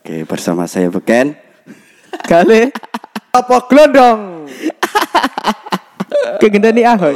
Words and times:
Oke, 0.00 0.16
bersama 0.26 0.66
saya 0.66 0.90
Beken. 0.90 1.36
Kali 2.26 2.74
Apa 3.30 3.56
glondong? 3.70 4.50
kegendani 6.42 6.82
ahoy. 6.82 7.14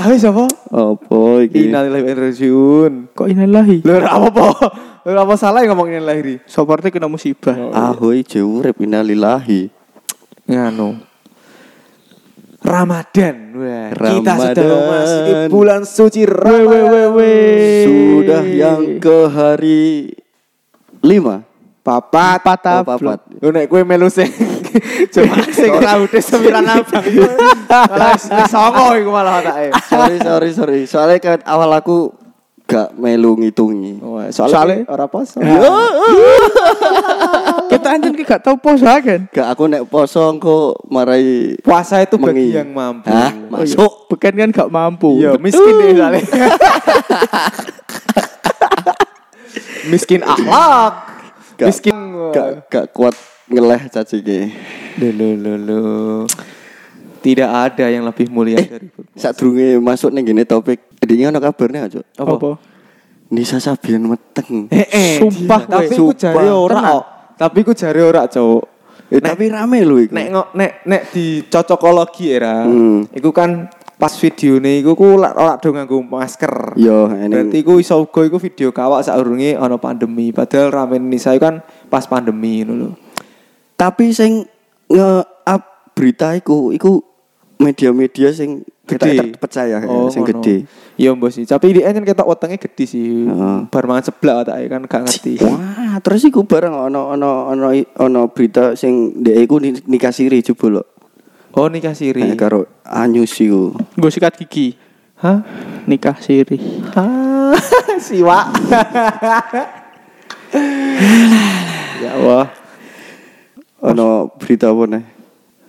Ahoy 0.00 0.16
sapa? 0.18 0.48
Apa 0.72 1.20
iki? 1.46 1.70
Innalillahi 1.70 2.02
wa 2.02 2.10
inna 2.10 2.22
rajiun. 2.26 2.92
Kok 3.14 3.28
inalahi? 3.30 3.78
Lho 3.84 3.92
ora 3.94 4.08
apa-apa. 4.18 4.46
Lho 5.04 5.18
apa 5.20 5.34
salah 5.36 5.60
ya 5.62 5.70
ngomong 5.70 5.92
innalillahi. 5.92 6.42
Soporte 6.48 6.88
kena 6.90 7.06
musibah. 7.06 7.54
Ahoy 7.70 8.24
jurip 8.26 8.80
innalillahi. 8.80 9.70
Nganu. 10.50 10.98
Ramadan. 12.64 13.36
Wah, 13.60 13.92
kita 13.92 14.32
Ramadan. 14.32 14.38
sudah 14.40 14.64
memasuki 14.64 15.32
bulan 15.52 15.80
suci 15.84 16.22
Ramadan. 16.24 17.12
Sudah 17.84 18.42
yang 18.48 18.96
ke 18.96 19.18
hari 19.28 20.16
lima. 21.04 21.44
papat 21.84 22.40
Papat 22.40 22.80
Oh, 22.80 22.84
papat. 22.88 23.18
Lu 23.38 23.52
nek 23.52 23.68
kowe 23.68 23.84
melu 23.84 24.08
sing 24.08 24.26
cuma 25.14 25.36
sing 25.52 25.70
rambutnya 25.70 26.18
sembilan 26.18 26.64
abang. 26.64 27.04
Malah 27.68 28.16
songo 28.48 28.96
iku 28.96 29.10
malah 29.12 29.38
otake. 29.38 29.68
sorry, 29.92 30.16
sorry, 30.18 30.50
sorry. 30.50 30.80
Soalnya 30.88 31.18
kan 31.20 31.38
awal 31.44 31.68
aku 31.70 32.08
gak 32.64 32.96
melu 32.96 33.36
ngitungi. 33.36 34.00
Soalnya, 34.32 34.32
Soalnya- 34.32 34.88
ora 34.88 35.04
poso. 35.04 35.36
Kita 37.64 37.90
anjing 37.90 38.14
ki 38.14 38.24
gak 38.24 38.40
tau 38.40 38.56
poso 38.56 38.88
kan. 38.88 39.28
Gak 39.28 39.46
aku 39.46 39.68
nek 39.68 39.84
poso 39.84 40.24
engko 40.24 40.72
marai 40.88 41.52
Puasa 41.60 42.00
itu 42.00 42.16
bagi 42.16 42.48
Mengi. 42.48 42.56
yang 42.56 42.70
mampu. 42.72 43.12
Hah? 43.12 43.30
Masuk. 43.52 44.08
Bukan 44.08 44.32
kan 44.32 44.48
gak 44.50 44.70
mampu. 44.72 45.20
Iya, 45.20 45.36
miskin 45.36 45.74
deh 45.76 45.92
soalnya. 45.92 46.22
Miskin 49.86 50.20
akhlak. 50.20 50.94
Gak- 51.54 51.68
miskin 51.70 51.96
gak 52.30 52.48
gak 52.66 52.86
kuat 52.90 53.14
ngeleh 53.46 53.86
cacingnya. 53.88 54.50
Lho 54.96 55.10
lho 55.34 55.52
lho. 55.56 55.80
Tidak 57.18 57.48
ada 57.48 57.88
yang 57.88 58.04
lebih 58.04 58.28
mulia 58.28 58.60
dari 58.60 58.84
berpuasa. 58.86 59.16
Saat 59.16 59.34
durunge 59.36 59.78
masuk 59.78 60.12
nih 60.12 60.22
gini 60.22 60.42
topik. 60.44 60.76
Ini 61.00 61.28
ono 61.28 61.38
kabarnya 61.38 61.88
aja. 61.88 62.00
Apa? 62.14 62.60
Nisa 63.32 63.56
Sabian 63.56 64.04
meteng. 64.04 64.68
Eh, 64.68 64.84
eh, 64.84 65.14
Sumpah, 65.18 65.64
tapi 65.64 65.88
kowe. 65.90 66.12
ku 66.12 66.12
jare 66.12 66.36
Sumpah. 66.36 66.60
ora. 66.60 66.82
Tapi 67.34 67.58
ku 67.64 67.72
jare 67.72 68.00
ora, 68.04 68.28
Cuk. 68.28 68.62
Eh, 69.08 69.20
tapi 69.20 69.48
rame 69.48 69.80
lho 69.80 69.96
iku. 69.98 70.12
Nek 70.12 70.26
nek 70.52 70.72
nek 70.84 71.02
di 71.10 71.24
cocokologi 71.44 72.28
era, 72.28 72.64
Hmm. 72.64 73.08
iku 73.10 73.32
kan 73.32 73.68
pas 73.94 74.10
videone 74.12 74.78
iku 74.78 74.92
ku 74.92 75.14
ora 75.14 75.56
do 75.56 75.70
nganggo 75.70 76.02
masker. 76.02 76.74
Yo, 76.74 77.06
eneng. 77.08 77.48
Berarti 77.48 77.58
ku 77.62 77.78
iso 77.78 77.98
uga 77.98 78.20
iku 78.24 78.36
video 78.36 78.68
kawak 78.70 79.02
saurunge 79.02 79.54
ana 79.54 79.78
pandemi. 79.78 80.30
Padahal 80.30 80.70
ramen 80.70 81.06
Nisa 81.06 81.32
kan 81.36 81.62
pas 81.86 82.04
pandemi 82.04 82.60
ngono 82.60 82.72
lho. 82.74 82.90
Tapi 83.74 84.10
sing 84.10 84.46
nge-up 84.86 85.62
berita 85.92 86.34
iku 86.34 86.70
iku 86.70 87.02
media-media 87.56 88.34
sing 88.34 88.66
kita 88.84 89.08
Gede. 89.08 89.16
terpercaya 89.32 89.80
Oh, 89.86 90.10
sing 90.10 90.20
ngono. 90.22 90.42
gede. 90.42 90.68
Iya 90.94 91.10
mbok 91.10 91.30
sih. 91.30 91.42
Tapi 91.42 91.72
dia 91.72 91.88
kan 91.88 92.04
ketok 92.04 92.28
wetenge 92.28 92.60
gede 92.60 92.84
sih. 92.84 93.24
Heeh. 93.24 93.58
Bar 93.66 93.84
mangan 93.88 94.04
seblak 94.04 94.36
watake 94.42 94.66
kan 94.68 94.82
gak 94.84 95.02
ngerti. 95.08 95.32
Wah, 95.40 95.96
terus 95.98 96.22
iku 96.22 96.44
bareng 96.44 96.70
ono 96.70 97.10
ono 97.10 97.48
ono 97.48 97.72
ono 97.96 98.20
berita 98.28 98.74
sing 98.74 99.16
ndek 99.16 99.36
iku 99.40 99.56
ni- 99.56 99.86
nikah 99.88 100.12
siri 100.12 100.44
coba 100.44 100.66
lho. 100.70 100.82
Oh 101.54 101.70
nikah 101.70 101.94
siri. 101.94 102.34
Eh, 102.34 102.34
karo 102.34 102.66
Anyus 102.82 103.38
iku. 103.38 103.78
Gue 103.94 104.10
sikat 104.10 104.34
gigi. 104.42 104.74
Hah? 105.22 105.38
Nikah 105.86 106.18
siri. 106.18 106.58
Hah? 106.90 107.54
Siwa. 108.06 108.50
ya 112.02 112.10
Allah. 112.18 112.50
Ono 113.86 114.34
berita 114.34 114.74
apa 114.74 114.84
nih? 114.90 115.04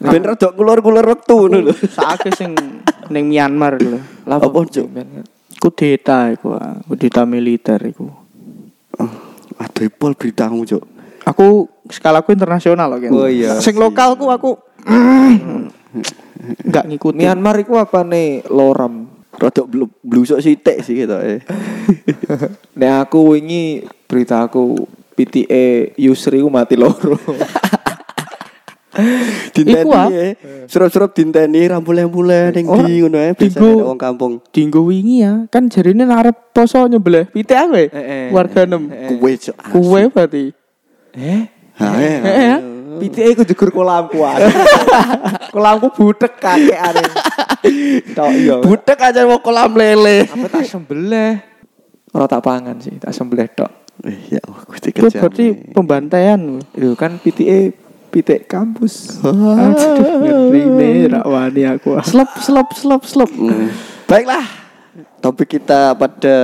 Ben 0.01 0.23
rada 0.25 0.49
keluar-keluar 0.57 1.05
wektu 1.05 1.35
ngono 1.45 1.69
lho. 1.69 1.73
Saake 1.97 2.33
sing 2.33 2.57
ning 3.13 3.29
Myanmar 3.29 3.77
lho. 3.77 4.01
Lah 4.25 4.41
Apa, 4.41 4.65
Cuk? 4.65 4.89
Kudeta 5.61 6.33
iku, 6.33 6.57
ah. 6.57 6.81
kudeta 6.85 7.29
militer 7.29 7.79
iku. 7.85 8.09
Oh, 8.97 9.11
Aduh, 9.61 9.87
pol 9.93 10.17
beritamu, 10.17 10.65
Cuk. 10.65 10.83
Aku 11.25 11.69
skalaku 11.89 12.33
internasional 12.33 12.89
loh 12.89 12.99
kan. 13.01 13.11
Oh, 13.13 13.29
iya. 13.29 13.57
Sing 13.61 13.77
lokalku 13.77 14.29
aku 14.29 14.64
nggak 16.65 16.85
ngikutin. 16.85 17.17
Myanmar 17.19 17.55
iku 17.59 17.77
apa 17.77 18.05
nih 18.05 18.45
loram? 18.49 19.09
Rada 19.35 19.67
blu- 19.67 19.91
blusuk 19.99 20.39
sithik 20.39 20.79
sih 20.79 21.03
gitu 21.03 21.17
eh. 21.19 21.43
Nek 22.79 22.91
aku 23.03 23.35
wingi 23.35 23.83
berita 24.07 24.47
aku 24.47 24.79
PTE 25.11 25.91
Yusri 25.99 26.39
ku 26.39 26.47
mati 26.47 26.79
loro. 26.79 27.19
Dinteni 29.51 29.91
ah. 29.91 30.07
eh. 30.07 30.33
Surup-surup 30.71 31.11
dinteni 31.11 31.67
rambule-rambule 31.67 32.55
ning 32.55 32.63
Ora, 32.63 32.87
ndi 32.87 33.03
ngono 33.03 33.19
eh. 33.19 33.35
Biasane 33.35 33.59
Dinggo- 33.59 33.75
nek 33.75 33.87
wong 33.91 33.99
kampung. 33.99 34.33
Dinggo 34.55 34.87
wingi 34.87 35.19
ya, 35.19 35.43
kan 35.51 35.67
jarine 35.67 36.07
arep 36.07 36.55
poso 36.55 36.79
nyebelah 36.87 37.27
pitik 37.27 37.59
awe. 37.59 37.83
Eh, 37.91 37.91
eh. 37.91 38.27
Warga 38.31 38.63
nem. 38.63 38.87
Kuwe, 38.87 39.35
Cuk. 39.35 39.55
Kuwe 39.67 40.07
berarti. 40.07 40.55
eh? 41.11 41.43
Ha, 41.75 41.85
eh. 41.99 42.55
PTE 42.99 43.29
ku 43.35 43.43
jegur 43.43 43.69
kolamku 43.71 44.19
kolamku 45.55 45.87
budek 45.95 46.39
kakek 46.39 46.79
are. 46.79 47.05
Tok 48.13 48.29
iya. 48.35 48.55
Budek 48.61 48.99
aja 48.99 49.23
mau 49.27 49.39
kolam 49.39 49.75
lele. 49.75 50.27
Apa 50.27 50.47
tak 50.51 50.67
sembelih? 50.67 51.41
Ora 52.15 52.25
tak 52.31 52.43
pangan 52.47 52.79
sih, 52.79 52.95
tak 52.95 53.11
sembelih 53.11 53.47
tok. 53.51 53.71
Eh, 54.03 54.35
ya 54.35 54.41
Allah, 54.43 54.61
Gusti 54.67 54.91
Itu 54.91 55.07
berarti 55.07 55.45
pembantaian. 55.71 56.39
Itu 56.75 56.95
kan 56.99 57.19
PTE 57.19 57.71
pitik 58.11 58.47
kampus. 58.47 59.19
Aduh, 59.19 60.23
ngeri 60.23 60.61
nih, 60.63 61.11
rakwani 61.11 61.63
aku. 61.67 61.99
Slop, 62.03 62.39
slop, 62.39 62.71
slop, 62.71 63.03
slop. 63.03 63.31
Hmm. 63.31 63.71
Baiklah. 64.07 64.43
Topik 65.19 65.59
kita 65.59 65.97
pada 65.97 66.37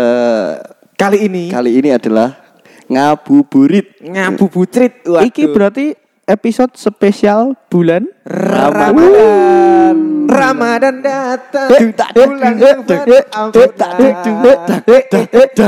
Kali 1.01 1.25
ini 1.25 1.49
kali 1.49 1.81
ini 1.81 1.89
adalah 1.89 2.37
ngabuburit. 2.85 4.03
ngabuburit. 4.05 5.01
Waduh. 5.07 5.25
Iki 5.25 5.43
berarti 5.49 5.85
episode 6.31 6.71
spesial 6.79 7.59
bulan 7.67 8.07
Ramadan. 8.23 9.97
Ramadan 10.31 11.03
datang. 11.03 11.67
Bulan 12.15 12.55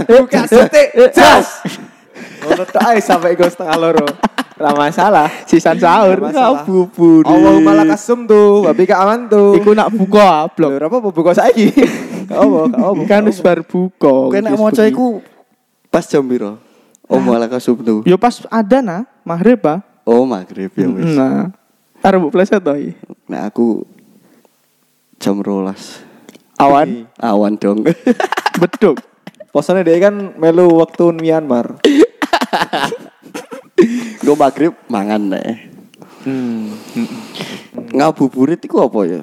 Buka 0.07 0.47
sate. 0.47 0.95
Jas. 1.11 1.67
Ngono 2.43 2.63
tok 2.63 2.83
ae 2.87 2.99
sampai 3.03 3.35
go 3.35 3.43
setengah 3.43 3.75
loro. 3.75 4.07
Ra 4.55 4.71
masalah. 4.71 5.27
sisan 5.43 5.75
sahur. 5.75 6.23
Masalah. 6.23 6.63
Ngabuburit. 6.63 7.27
Allahumma 7.27 7.71
lakasum 7.83 8.23
tuh, 8.23 8.63
babi 8.63 8.87
ka 8.87 9.03
aman 9.03 9.27
tuh. 9.27 9.59
Iku 9.59 9.75
nak 9.75 9.91
buka 9.91 10.47
Lho, 10.55 10.71
blog. 10.71 10.71
apa 10.79 10.97
buka 11.11 11.31
saiki? 11.35 11.67
Gak 12.31 12.39
apa, 12.39 12.59
gak 12.71 12.87
apa. 12.87 13.01
Kan 13.09 13.21
wis 13.27 13.43
bar 13.43 13.59
buka. 13.67 14.31
Kowe 14.31 14.39
Wis 14.39 14.59
maca 14.59 14.83
iku 14.87 15.19
pas 15.91 16.07
jam 16.07 16.23
piro? 16.23 16.55
Oh, 17.11 17.19
malah 17.19 17.51
kasubnu. 17.51 18.07
Yo 18.07 18.15
pas 18.15 18.39
ada 18.47 18.79
nah, 18.79 19.03
maghrib 19.27 19.59
ah. 19.67 19.83
Oh, 20.03 20.27
maghrib 20.27 20.71
ya 20.75 20.87
wis. 20.91 21.15
Nah, 21.15 21.55
arep 22.03 22.27
pleset 22.27 22.59
to 22.59 22.75
iki. 22.75 22.91
Nah, 23.31 23.47
aku 23.47 23.87
jam 25.15 25.39
rolas. 25.39 26.03
Awan 26.59 27.07
Awan 27.23 27.55
dong. 27.55 27.87
beduk. 28.61 28.99
Posone 29.53 29.85
dia 29.85 29.95
kan 30.03 30.35
melu 30.35 30.67
waktu 30.81 31.13
Myanmar. 31.15 31.79
Gue 34.19 34.35
maghrib 34.43 34.73
mangan 34.91 35.39
nih. 35.39 35.71
Hmm. 36.27 36.73
Ngabuburit 37.93 38.59
itu 38.59 38.75
apa 38.81 38.99
ya? 39.07 39.21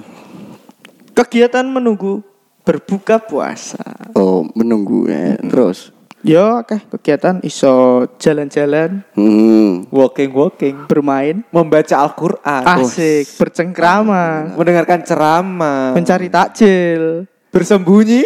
Kegiatan 1.13 1.67
menunggu 1.67 2.23
berbuka 2.65 3.19
puasa. 3.19 3.83
Oh, 4.15 4.47
menunggu 4.55 5.11
ya. 5.11 5.37
Terus. 5.43 5.91
Yo 6.21 6.53
akeh 6.55 6.85
kegiatan 6.87 7.41
iso 7.41 8.05
jalan-jalan, 8.17 9.03
Hmm. 9.13 9.89
Walking 9.89 10.31
walking. 10.31 10.77
bermain, 10.85 11.41
Membaca 11.49 11.97
Al-Qur'an. 11.99 12.63
asik, 12.77 13.25
bercengkrama, 13.35 14.53
Mendengarkan 14.53 15.01
ceramah. 15.01 15.91
mencari 15.91 16.29
takjil 16.29 17.25
Bersembunyi. 17.49 18.25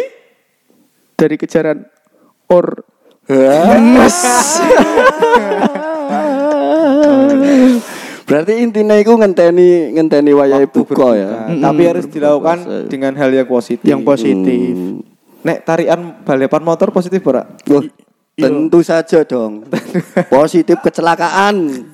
dari 1.15 1.35
kejaran 1.35 1.83
or 2.47 2.83
Berarti 8.25 8.53
intinya 8.59 8.93
itu 8.93 9.09
ngenteni 9.09 9.93
ngenteni 9.93 10.29
wayahe 10.29 10.65
Waktu 10.65 10.75
buka 10.75 11.07
ya. 11.13 11.47
berbuka. 11.47 11.61
Tapi 11.61 11.81
harus 11.85 12.05
dilakukan 12.05 12.57
dengan 12.85 13.13
hal 13.15 13.29
yang 13.31 13.45
positif. 13.45 13.85
yang 13.85 14.01
positif. 14.01 14.73
Hmm. 14.75 15.14
Nek 15.45 15.61
tarian 15.61 16.25
balapan 16.25 16.63
motor 16.65 16.89
positif 16.89 17.21
ora? 17.29 17.45
Wah, 17.45 17.85
tentu 18.33 18.81
saja 18.81 19.21
dong. 19.21 19.69
Positif 20.33 20.81
kecelakaan. 20.81 21.85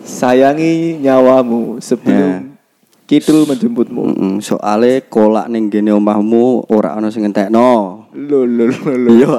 Sayangi 0.00 0.96
nyawamu 1.04 1.84
sebelum 1.84 2.56
kidul 3.04 3.44
menjemputmu. 3.44 4.02
Mm-mm, 4.08 4.32
soale 4.40 5.04
kolak 5.12 5.52
ning 5.52 5.68
gene 5.68 5.92
omahmu 5.92 6.64
ora 6.72 6.96
ana 6.96 7.12
sing 7.12 7.28
ngentekno. 7.28 8.08
Lho 8.16 8.48
lho 8.48 8.72
lho 8.72 8.92
lho. 8.96 9.10
Iya. 9.20 9.36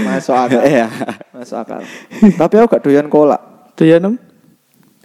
Masuk 0.00 0.32
akal. 0.32 0.62
Iya. 0.72 0.88
Masuk 1.36 1.58
akal. 1.60 1.84
Tapi 2.16 2.54
aku 2.56 2.66
gak 2.72 2.82
doyan 2.88 3.12
kolak. 3.12 3.76
Doyan 3.76 4.08
em? 4.08 4.14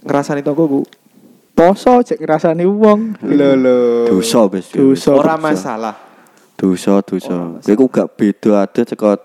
Ngerasani 0.00 0.40
tonggoku. 0.40 0.80
poso 1.52 2.06
cek 2.06 2.22
ngrasani 2.22 2.64
wong. 2.64 3.20
Lho 3.20 3.50
lho. 3.52 3.76
Dosa 4.16 4.48
wis. 4.48 4.72
Ora 5.10 5.36
masalah. 5.36 6.07
Dosa, 6.58 6.98
dosa. 7.06 7.62
Kowe 7.62 7.74
ku 7.78 7.86
gak 7.86 8.18
beda 8.18 8.66
ada 8.66 8.82
cekot 8.82 9.22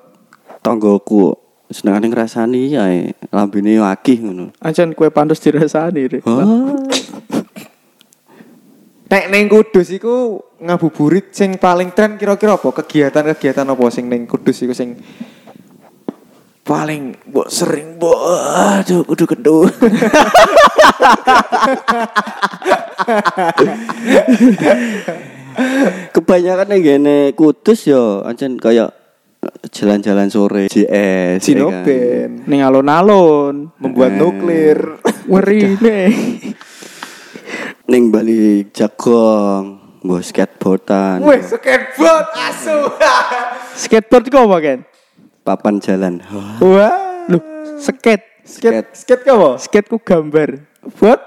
tanggoku. 0.61 1.33
Senengane 1.73 2.05
ngrasani 2.13 2.77
ae 2.77 3.17
lambene 3.33 3.81
akih 3.81 4.21
ngono. 4.21 4.53
Ancen 4.61 4.93
kue 4.93 5.09
pantes 5.09 5.41
dirasani. 5.41 6.21
Oh. 6.29 6.77
Nek 9.09 9.33
ning 9.33 9.49
Kudus 9.49 9.89
iku 9.89 10.45
ngabuburit 10.61 11.33
sing 11.33 11.57
paling 11.57 11.89
tren 11.97 12.21
kira-kira 12.21 12.61
apa? 12.61 12.69
Kegiatan-kegiatan 12.69 13.65
apa 13.65 13.83
sing 13.89 14.05
ning 14.05 14.29
Kudus 14.29 14.61
iku 14.61 14.77
sing 14.77 14.93
paling 16.61 17.17
mbok 17.33 17.49
sering 17.49 17.97
mbok 17.97 18.19
aduh 18.77 19.01
kudu 19.09 19.25
kedu. 19.25 19.65
Kebanyakan 26.11 26.67
ning 26.69 26.81
gene 26.81 27.17
Kudus 27.33 27.85
ya 27.85 28.21
ancen 28.23 28.57
kayak 28.57 28.93
jalan-jalan 29.69 30.27
sore 30.27 30.71
JS 30.71 30.87
ya 30.87 30.87
kan. 30.87 31.43
Sinoben 31.43 32.29
Ning 32.47 32.59
alon-alon. 32.61 33.75
membuat 33.77 34.15
Eh. 34.15 34.19
nuklir. 34.19 34.79
Ngeri 35.27 35.61
nih. 35.79 36.11
ning 37.91 38.07
Bali 38.07 38.71
Jagong, 38.71 39.99
mbok 39.99 40.23
skateboardan, 40.23 41.19
Wih, 41.19 41.43
skateboard 41.43 42.27
asu. 42.33 42.77
Skateboard 43.83 44.25
iku 44.27 44.37
apa 44.47 44.57
kan? 44.59 44.79
papan 45.43 45.75
jalan. 45.77 46.23
Wah. 46.63 47.27
Loh, 47.27 47.43
skate. 47.75 48.47
Skate 48.47 48.95
skate 48.95 49.23
ka 49.23 49.35
apa? 49.35 49.51
Skate 49.59 49.87
ku 49.87 49.99
gambar. 49.99 50.63
Buat 50.95 51.19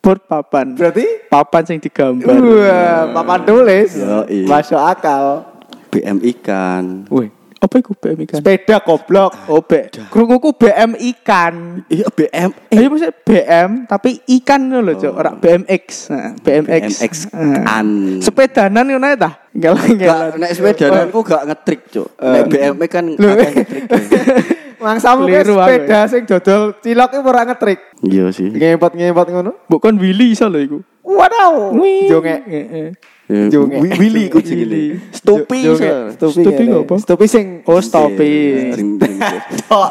Board 0.00 0.24
papan. 0.24 0.72
berarti 0.72 1.04
Papan 1.28 1.62
sing 1.62 1.78
digambar. 1.78 2.32
Wah, 2.32 3.12
papan 3.12 3.40
tulis. 3.44 3.94
Yoi. 3.94 4.48
Masuk 4.48 4.80
akal. 4.80 5.44
BM 5.88 6.18
ikan. 6.24 7.04
Wih, 7.06 7.28
Apa 7.60 7.76
iku 7.76 7.92
BM 7.92 8.24
ikan? 8.24 8.40
sepeda 8.40 8.80
goblok. 8.80 9.36
Oh, 9.44 9.60
B. 9.60 9.92
Krunguku 10.08 10.56
BM 10.56 10.96
ikan. 11.12 11.84
Iya 11.86 12.08
BM 12.08 12.56
Eh, 12.72 12.88
maksudnya 12.88 13.12
BM 13.12 13.70
tapi 13.84 14.16
ikan 14.40 14.72
lho, 14.72 14.96
Cok. 14.96 15.12
Ora 15.12 15.36
BMX. 15.36 15.84
Nah, 16.08 16.32
BMX. 16.40 16.82
BMX 16.96 17.12
Nah. 17.28 17.60
kan. 17.60 17.86
Sepedanan 18.24 18.88
ngono 18.88 19.12
ta? 19.12 19.30
Gak, 19.50 19.76
Galang-galang. 19.76 20.40
nek 20.40 20.50
sepeda 20.56 21.04
aku 21.04 21.20
gak 21.20 21.42
ngetrik, 21.44 21.80
Cuk. 21.92 22.08
Nek 22.16 22.44
BM 22.48 22.74
kan 22.86 23.04
akeh 23.04 23.50
ngetrik. 23.52 23.84
Mangsamu 24.80 25.28
aku 25.28 25.44
sepeda 25.44 26.00
sing 26.08 26.22
dodol 26.24 26.72
cilok 26.78 27.10
iki 27.12 27.20
ora 27.20 27.42
ngetrik. 27.44 27.78
Iya 28.00 28.32
sih. 28.32 28.48
Ngempot-ngempot 28.48 29.26
ngono. 29.28 29.52
Bukan 29.66 29.94
Willy 29.94 30.32
iso 30.32 30.48
lho 30.48 30.58
iku. 30.58 30.78
Waduh. 31.00 31.76
Jonge. 32.08 32.36
Heeh. 32.42 32.88
Ya, 33.30 33.62
Willy 33.62 34.26
ku 34.26 34.40
sing 34.40 34.58
Willy. 34.58 34.98
Stopi. 35.12 35.62
Stopi 36.10 36.40
Stopi 36.42 36.62
ngene. 36.66 36.82
apa? 36.82 36.94
Stopi 36.98 37.24
sing 37.24 37.46
Oh, 37.62 37.78
stopi. 37.78 38.32
Ding, 38.72 38.96
ding, 38.96 39.14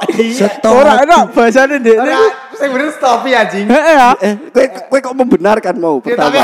ding. 0.09 0.31
Stop. 0.33 0.74
Ora 0.75 1.00
enak 1.00 1.31
bahasane 1.31 1.80
Dek. 1.80 1.95
Ora, 1.95 2.19
sing 2.51 2.68
bener 2.68 2.89
stopi 2.91 3.30
anjing. 3.31 3.65
Heeh 3.65 3.94
ya. 3.95 4.09
Eh, 4.19 4.33
kowe 4.50 4.65
kowe 4.89 5.00
kok 5.00 5.15
membenarkan 5.15 5.75
mau 5.77 6.01
Ya, 6.01 6.18
pertama. 6.18 6.44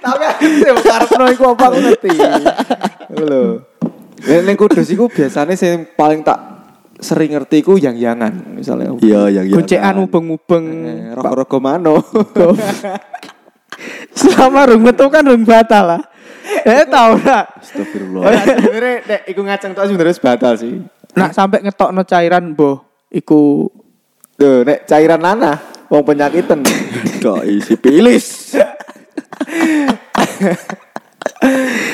tapi 0.00 0.24
aku 0.24 0.44
sih 0.48 0.64
karepno 0.82 1.24
iku 1.28 1.44
apa 1.52 1.64
aku 1.68 1.78
ngerti. 1.80 2.10
Lho. 3.18 3.42
Nek 4.22 4.40
ning 4.46 4.56
kudus 4.56 4.86
iku 4.88 5.06
biasane 5.06 5.52
sing 5.52 5.84
paling 5.92 6.22
tak 6.22 6.38
sering 7.02 7.34
ngerti 7.34 7.60
iku 7.60 7.74
yang-yangan 7.76 8.54
misalnya. 8.54 8.94
Iya, 9.02 9.28
yang 9.28 9.44
yang. 9.50 9.56
Guncekan 9.60 9.94
mubeng-mubeng. 9.98 10.64
Eh, 10.86 11.12
Rogo-rogo 11.18 11.58
mano. 11.58 11.98
Selama 14.14 14.70
rung 14.70 14.86
metu 14.86 15.10
kan 15.10 15.26
rung 15.26 15.42
batal 15.42 15.98
lah. 15.98 16.02
Eh 16.62 16.86
tau 16.86 17.18
nak. 17.18 17.58
Astagfirullah. 17.58 18.22
Ora 18.22 18.42
sebenarnya 18.42 18.94
nek 19.06 19.20
iku 19.26 19.40
ngaceng 19.42 19.72
tok 19.74 19.86
sebenarnya 19.90 20.22
batal 20.22 20.54
sih. 20.58 20.72
Nak 21.18 21.30
sampai 21.34 21.58
ngetokno 21.66 22.02
cairan 22.06 22.54
boh 22.56 22.82
iku 23.12 23.68
Tuh, 24.32 24.64
nek 24.64 24.88
cairan 24.88 25.20
nanah 25.22 25.86
wong 25.92 26.02
penyakitan. 26.02 26.64
Kok 27.22 27.46
isi 27.46 27.78
pilis. 27.78 28.56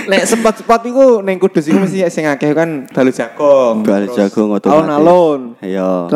nek 0.09 0.23
sempat-sempat 0.33 0.81
iku 0.89 1.21
ning 1.21 1.37
kudus 1.37 1.69
iku 1.69 1.79
mesti 1.85 2.03
sing 2.09 2.25
akeh 2.25 2.57
kan 2.57 2.89
dalu 2.89 3.13
jagong. 3.13 3.85
Bal 3.85 4.09
Terus 4.09 4.17
jagung 4.17 4.51
otomatis. 4.57 4.81
Alun-alun. 4.81 5.41
Iya. 5.61 6.09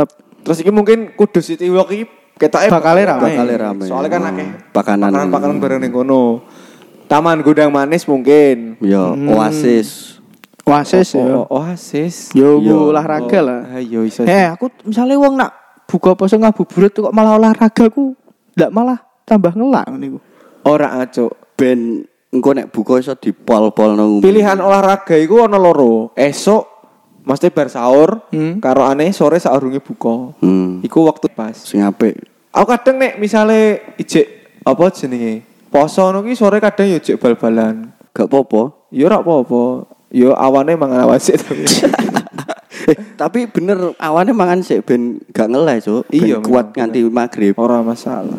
Terus 0.43 0.59
iki 0.65 0.73
mungkin 0.73 1.13
kudus 1.15 1.47
City 1.47 1.69
Walk 1.71 1.93
iki 1.93 2.05
ketoke 2.41 2.67
Bakale 2.73 3.05
rame. 3.07 3.23
Bakale 3.23 3.55
rame. 3.55 3.85
Soalnya 3.87 4.11
kan 4.11 4.23
akeh 4.33 4.49
Pakanan. 4.73 5.11
pakanan-pakanan 5.13 5.57
bareng 5.61 5.81
ning 5.85 5.93
kono. 5.93 6.43
Taman 7.07 7.45
Gudang 7.45 7.69
Manis 7.69 8.09
mungkin. 8.09 8.81
Iya, 8.81 9.13
Oasis. 9.13 10.17
Oasis 10.65 11.13
ya. 11.13 11.45
Oh, 11.45 11.45
Oasis. 11.61 12.33
Yo 12.33 12.57
Yo. 12.57 12.89
bu 12.89 12.97
olahraga 12.97 13.39
lah. 13.45 13.61
Ayo 13.77 14.09
iso. 14.09 14.25
Eh 14.25 14.49
aku 14.49 14.73
misalnya 14.89 15.21
wong 15.21 15.35
nak 15.37 15.53
buka 15.85 16.17
poso 16.17 16.41
ngabuburit 16.41 16.97
kok 16.97 17.13
malah 17.13 17.37
olahraga 17.37 17.85
ku 17.93 18.17
ndak 18.57 18.73
malah 18.73 18.97
tambah 19.29 19.53
ngelak 19.53 19.85
niku. 20.01 20.19
Ora 20.65 21.05
acuk. 21.05 21.37
Ben 21.59 22.07
engko 22.33 22.57
nek 22.57 22.73
buka 22.73 22.97
iso 22.97 23.13
dipol-pol 23.13 23.93
nang 23.93 24.19
Pilihan 24.19 24.57
olahraga 24.59 25.15
iku 25.15 25.45
ana 25.45 25.61
loro. 25.61 26.17
Esok 26.17 26.65
mesti 27.23 27.53
bar 27.53 27.69
sahur, 27.69 28.25
Hmm. 28.33 28.59
karo 28.59 28.83
aneh 28.83 29.13
sore 29.13 29.37
saurunge 29.37 29.79
buka. 29.79 30.33
Hmm. 30.41 30.81
Iku 30.81 31.05
waktu 31.05 31.29
pas. 31.29 31.55
Sing 31.55 31.85
apik. 31.85 32.19
Aku 32.51 32.67
kadang 32.67 32.99
nek 32.99 33.17
misale 33.17 33.95
ijek 33.97 34.27
apa 34.65 34.85
jenenge? 34.91 35.45
Poso 35.69 36.05
ngono 36.05 36.21
ki 36.21 36.33
sore 36.33 36.59
kadang 36.59 36.89
yo 36.89 36.99
ijek 36.99 37.17
bal-balan. 37.17 37.93
Gak 38.13 38.29
apa-apa. 38.29 38.89
Yo 38.91 39.09
ora 39.09 39.21
apa-apa. 39.21 39.89
Yo 40.11 40.33
awane 40.33 40.77
mangan 40.77 41.05
awan 41.07 41.21
sik 41.21 41.37
tapi. 41.39 41.65
Eh, 42.83 42.99
tapi 43.15 43.47
bener 43.47 43.95
awane 43.95 44.35
mangan 44.35 44.59
sik 44.59 44.83
ben 44.83 45.23
gak 45.31 45.47
ngeleh, 45.47 45.79
Cuk. 45.79 46.03
Ben 46.11 46.19
Iya, 46.19 46.37
kuat 46.43 46.75
nganti 46.75 47.07
maghrib. 47.07 47.55
ora 47.55 47.79
masalah. 47.79 48.35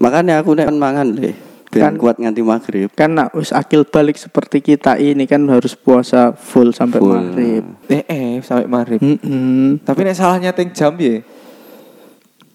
Makanya 0.00 0.40
aku 0.40 0.56
nek 0.56 0.72
mangan 0.72 1.12
le. 1.12 1.36
Ben 1.72 1.80
Kan- 1.80 1.96
kuat 1.96 2.20
nganti 2.20 2.44
maghrib. 2.44 2.92
Kan 2.92 3.16
nak 3.16 3.32
wis 3.32 3.48
akil 3.48 3.88
balik 3.88 4.20
seperti 4.20 4.60
kita 4.60 5.00
ini 5.00 5.24
kan 5.24 5.40
harus 5.48 5.72
puasa 5.72 6.36
full 6.36 6.76
sampai 6.76 7.00
Full. 7.00 7.08
maghrib. 7.16 7.64
Eh, 7.88 8.04
eh 8.04 8.32
sampai 8.44 8.68
maghrib. 8.68 9.00
Heeh. 9.00 9.80
Tapi 9.80 10.00
nek 10.04 10.12
salah 10.12 10.36
nyeting 10.36 10.68
jam 10.76 10.92
ya. 11.00 11.24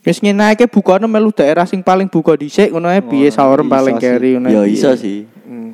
Wis 0.06 0.22
ngene 0.22 0.54
ae 0.54 0.70
bukane 0.70 1.10
melu 1.10 1.34
daerah 1.34 1.66
sing 1.66 1.82
paling 1.82 2.06
buka 2.14 2.38
dhisik 2.38 2.70
ngono 2.70 2.94
ae 2.94 3.02
piye 3.02 3.34
sahur 3.34 3.66
iso 3.66 3.74
paling 3.74 3.98
sih. 3.98 4.04
carry 4.06 4.30
ngono. 4.38 4.54
Ya 4.54 4.62
iso 4.70 4.94
piye. 4.94 5.02
sih. 5.02 5.20
Hmm. 5.50 5.74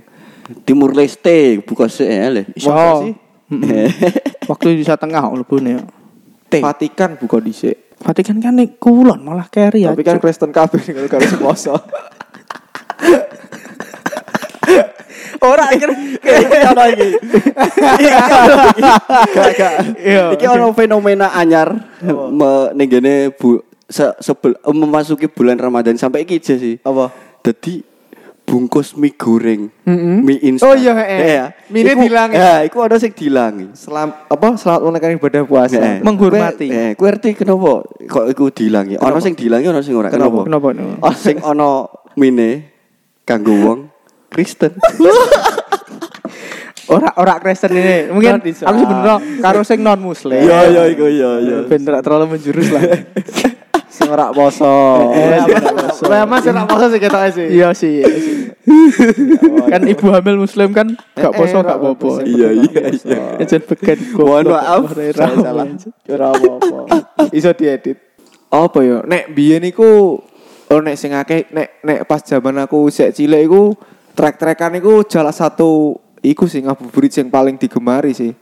Timur 0.64 0.96
Leste 0.96 1.60
buka 1.68 1.92
sik 1.92 2.08
ya 2.08 2.32
le. 2.32 2.48
Iso. 2.56 2.72
Sih? 3.04 3.14
Waktu 4.50 4.66
Indonesia 4.72 4.96
Tengah 4.96 5.24
mlebune. 5.36 5.84
Vatikan 6.48 7.20
buka 7.20 7.44
dhisik. 7.44 7.92
Vatikan 8.00 8.40
kan 8.40 8.56
nek 8.56 8.80
kulon 8.80 9.20
malah 9.20 9.52
carry 9.52 9.84
ya. 9.84 9.92
Tapi 9.92 10.08
kan 10.08 10.24
Kristen 10.24 10.56
kabeh 10.56 10.80
kalau 10.96 11.12
karo 11.12 11.28
seposo. 11.28 11.76
ora 15.44 15.68
akhir 15.68 15.90
Iki 16.24 16.68
ono 16.72 16.84
iki. 16.88 17.10
Ono 20.48 20.68
fenomena 20.72 21.36
anyar 21.36 21.76
ning 22.74 22.88
gene 22.88 23.30
bu 23.36 23.60
se, 23.84 24.10
sebel, 24.24 24.56
eh, 24.58 24.74
memasuki 24.74 25.28
bulan 25.30 25.60
Ramadan 25.60 26.00
sampai 26.00 26.24
iki 26.26 26.40
aja 26.42 26.56
sih. 26.58 26.80
Apa? 26.82 27.12
Jadi 27.44 27.84
bungkus 28.44 29.00
mie 29.00 29.16
goreng, 29.16 29.72
Mm-mm. 29.88 30.20
mie 30.20 30.36
instan. 30.44 30.68
Oh 30.68 30.76
iya, 30.76 30.92
eh. 31.00 31.20
ya. 31.32 31.46
Mie-ne 31.72 31.96
Iku- 31.96 32.04
dilangi. 32.08 32.36
Ya, 32.36 32.56
iku 32.68 32.78
ono 32.84 32.96
sing 33.00 33.12
dilangi. 33.16 33.72
Selam 33.72 34.12
apa 34.12 34.48
selamat 34.60 34.80
menunaikan 34.84 35.16
ibadah 35.16 35.42
puasa. 35.48 35.80
Eh, 35.80 36.00
Menghormati. 36.04 36.68
Eh, 36.68 36.92
kowe 37.00 37.08
ngerti 37.08 37.40
kenapa 37.40 37.84
kok 37.88 38.26
iku 38.32 38.52
dilangi? 38.52 39.00
Ono 39.00 39.18
sing 39.24 39.36
dilangi, 39.38 39.68
ono 39.72 39.80
sing 39.80 39.96
ora. 39.96 40.12
Kenapa? 40.12 40.44
Kenapa? 40.44 40.68
Oh, 41.04 41.14
sing 41.16 41.40
ono 41.40 41.88
mine 42.20 42.73
kanggo 43.24 43.56
wong 43.56 43.80
Kristen. 44.32 44.76
Ora 46.92 47.16
ora 47.16 47.40
Kristen 47.40 47.72
ini. 47.80 48.12
Mungkin 48.12 48.44
aku 48.44 48.80
sebenarnya 48.84 49.16
karo 49.40 49.64
sing 49.64 49.80
non 49.80 50.04
muslim. 50.04 50.36
Iya, 50.36 50.60
iya, 50.68 50.84
iku 50.92 51.08
iya, 51.08 51.32
iya. 51.40 51.58
Ben 51.64 51.80
ora 51.88 52.04
terlalu 52.04 52.36
menjurus 52.36 52.68
lah. 52.76 52.84
Sing 53.94 54.10
ora 54.10 54.34
poso. 54.34 55.14
Eh, 55.14 55.38
Memang 56.10 56.42
sing 56.42 56.52
ora 56.58 56.66
poso 56.66 56.90
sih 56.90 56.98
ketoke 56.98 57.30
sih. 57.30 57.48
Iya 57.56 57.70
sih. 57.78 58.02
iya 58.02 58.10
sih. 58.10 58.36
kan 59.72 59.86
ibu 59.86 60.10
hamil 60.10 60.42
muslim 60.44 60.74
kan 60.74 60.98
gak 61.14 61.30
Eh, 61.30 61.38
poso 61.38 61.62
eh, 61.62 61.64
gak 61.64 61.72
ora 61.72 61.74
apa-apa. 61.78 62.12
Iya, 62.26 62.50
iya, 62.58 62.84
iya. 62.90 63.22
Ejen 63.38 63.62
beken 63.64 64.00
Mohon 64.18 64.44
maaf, 64.50 64.84
salah. 64.98 65.68
Ora 66.10 66.28
apa-apa. 66.34 66.78
Iso 67.32 67.54
diedit. 67.54 68.02
Apa 68.50 68.82
ya? 68.82 69.06
Nek 69.06 69.30
biyen 69.32 69.62
iku 69.62 70.18
oh 70.74 70.82
nek 70.82 70.98
sing 70.98 71.14
akeh 71.14 71.54
nek 71.54 71.86
nek 71.86 72.00
pas 72.10 72.26
zaman 72.26 72.58
aku 72.66 72.90
sik 72.90 73.14
cilik 73.14 73.46
iku 73.46 73.78
trek-trekan 74.18 74.74
iku 74.82 75.06
salah 75.06 75.34
satu 75.34 75.98
iku 76.26 76.50
sing 76.50 76.66
ngabuburit 76.66 77.14
sing 77.14 77.30
paling 77.30 77.62
digemari 77.62 78.12
sih. 78.18 78.34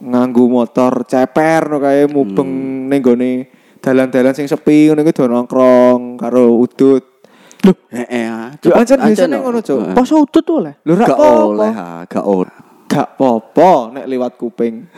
nganggo 0.00 0.48
motor 0.48 1.04
ceper 1.04 1.68
no 1.68 1.76
kae 1.76 2.08
mubeng 2.08 2.48
ning 2.88 3.00
gone 3.04 3.32
dalan-dalan 3.84 4.32
sing 4.32 4.48
sepi 4.48 4.88
ngono 4.88 5.04
iku 5.04 5.28
nongkrong 5.28 6.16
karo 6.16 6.56
udut. 6.56 7.04
Heeh. 7.92 8.24
ah. 8.24 8.48
Yo 8.64 8.72
Cepet 8.72 8.80
ancen 8.80 8.98
biasane 9.04 9.36
no. 9.36 9.40
ngono, 9.44 9.58
Cuk. 9.60 9.76
Heeh. 9.76 9.92
Poso 9.92 10.14
udut 10.24 10.46
oleh. 10.48 10.74
Lho 10.88 10.94
ra 10.96 11.06
oleh, 11.12 11.72
ha, 11.76 11.88
gak 12.08 12.24
oleh. 12.24 12.69
Gak 12.90 13.14
popo 13.14 13.94
nek 13.94 14.02
liwat 14.10 14.34
kuping. 14.34 14.90